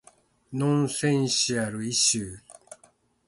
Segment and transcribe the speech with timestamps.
[0.53, 2.39] Nonsensical issues.